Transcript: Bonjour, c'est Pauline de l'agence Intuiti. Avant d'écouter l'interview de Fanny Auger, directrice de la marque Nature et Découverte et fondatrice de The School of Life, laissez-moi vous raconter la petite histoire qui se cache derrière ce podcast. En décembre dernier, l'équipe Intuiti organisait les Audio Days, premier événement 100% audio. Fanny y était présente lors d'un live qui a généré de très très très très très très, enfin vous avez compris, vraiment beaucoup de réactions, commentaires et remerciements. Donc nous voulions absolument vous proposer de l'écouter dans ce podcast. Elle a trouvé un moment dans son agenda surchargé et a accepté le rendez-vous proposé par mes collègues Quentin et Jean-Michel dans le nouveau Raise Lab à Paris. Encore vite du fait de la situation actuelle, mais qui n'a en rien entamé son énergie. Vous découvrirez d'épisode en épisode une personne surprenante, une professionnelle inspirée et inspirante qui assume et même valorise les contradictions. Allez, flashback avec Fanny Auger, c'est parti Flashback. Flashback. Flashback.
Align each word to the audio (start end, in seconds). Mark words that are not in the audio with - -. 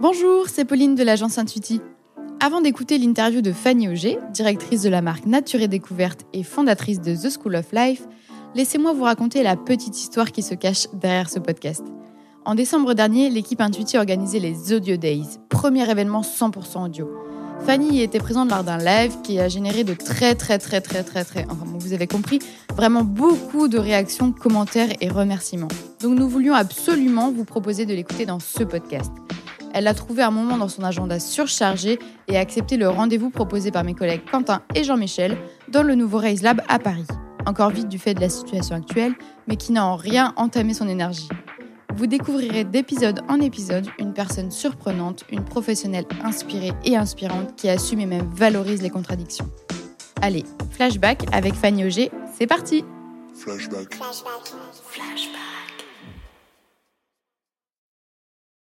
Bonjour, 0.00 0.48
c'est 0.48 0.64
Pauline 0.64 0.94
de 0.94 1.02
l'agence 1.02 1.38
Intuiti. 1.38 1.80
Avant 2.38 2.60
d'écouter 2.60 2.98
l'interview 2.98 3.42
de 3.42 3.50
Fanny 3.50 3.88
Auger, 3.88 4.20
directrice 4.32 4.82
de 4.82 4.88
la 4.88 5.02
marque 5.02 5.26
Nature 5.26 5.60
et 5.60 5.66
Découverte 5.66 6.20
et 6.32 6.44
fondatrice 6.44 7.00
de 7.00 7.16
The 7.16 7.30
School 7.30 7.56
of 7.56 7.72
Life, 7.72 8.06
laissez-moi 8.54 8.92
vous 8.92 9.02
raconter 9.02 9.42
la 9.42 9.56
petite 9.56 9.98
histoire 9.98 10.30
qui 10.30 10.42
se 10.42 10.54
cache 10.54 10.86
derrière 10.92 11.28
ce 11.28 11.40
podcast. 11.40 11.82
En 12.44 12.54
décembre 12.54 12.94
dernier, 12.94 13.28
l'équipe 13.28 13.60
Intuiti 13.60 13.98
organisait 13.98 14.38
les 14.38 14.72
Audio 14.72 14.96
Days, 14.96 15.40
premier 15.48 15.90
événement 15.90 16.20
100% 16.20 16.86
audio. 16.86 17.10
Fanny 17.66 17.96
y 17.96 18.02
était 18.02 18.20
présente 18.20 18.50
lors 18.50 18.62
d'un 18.62 18.78
live 18.78 19.20
qui 19.24 19.40
a 19.40 19.48
généré 19.48 19.82
de 19.82 19.94
très 19.94 20.36
très 20.36 20.60
très 20.60 20.80
très 20.80 21.02
très 21.02 21.24
très, 21.24 21.44
enfin 21.50 21.64
vous 21.76 21.92
avez 21.92 22.06
compris, 22.06 22.38
vraiment 22.76 23.02
beaucoup 23.02 23.66
de 23.66 23.78
réactions, 23.78 24.30
commentaires 24.30 24.90
et 25.00 25.08
remerciements. 25.08 25.66
Donc 26.00 26.16
nous 26.16 26.28
voulions 26.28 26.54
absolument 26.54 27.32
vous 27.32 27.44
proposer 27.44 27.84
de 27.84 27.94
l'écouter 27.94 28.26
dans 28.26 28.38
ce 28.38 28.62
podcast. 28.62 29.10
Elle 29.74 29.86
a 29.86 29.94
trouvé 29.94 30.22
un 30.22 30.30
moment 30.30 30.56
dans 30.56 30.68
son 30.68 30.82
agenda 30.82 31.20
surchargé 31.20 31.98
et 32.26 32.36
a 32.36 32.40
accepté 32.40 32.76
le 32.76 32.88
rendez-vous 32.88 33.30
proposé 33.30 33.70
par 33.70 33.84
mes 33.84 33.94
collègues 33.94 34.22
Quentin 34.30 34.62
et 34.74 34.84
Jean-Michel 34.84 35.36
dans 35.68 35.82
le 35.82 35.94
nouveau 35.94 36.18
Raise 36.18 36.42
Lab 36.42 36.60
à 36.68 36.78
Paris. 36.78 37.06
Encore 37.46 37.70
vite 37.70 37.88
du 37.88 37.98
fait 37.98 38.14
de 38.14 38.20
la 38.20 38.28
situation 38.28 38.76
actuelle, 38.76 39.14
mais 39.46 39.56
qui 39.56 39.72
n'a 39.72 39.86
en 39.86 39.96
rien 39.96 40.32
entamé 40.36 40.74
son 40.74 40.88
énergie. 40.88 41.28
Vous 41.96 42.06
découvrirez 42.06 42.64
d'épisode 42.64 43.22
en 43.28 43.40
épisode 43.40 43.88
une 43.98 44.12
personne 44.12 44.50
surprenante, 44.50 45.24
une 45.30 45.44
professionnelle 45.44 46.06
inspirée 46.22 46.72
et 46.84 46.96
inspirante 46.96 47.56
qui 47.56 47.68
assume 47.68 48.00
et 48.00 48.06
même 48.06 48.28
valorise 48.34 48.82
les 48.82 48.90
contradictions. 48.90 49.50
Allez, 50.22 50.44
flashback 50.70 51.24
avec 51.32 51.54
Fanny 51.54 51.84
Auger, 51.84 52.10
c'est 52.36 52.46
parti 52.46 52.84
Flashback. 53.34 53.94
Flashback. 53.94 54.54
Flashback. 54.84 55.37